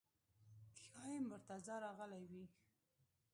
[0.81, 2.43] ښایي مرتضی راغلی وي.